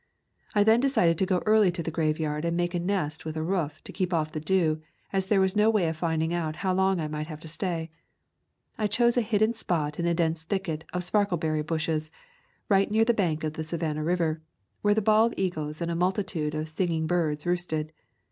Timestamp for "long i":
6.73-7.07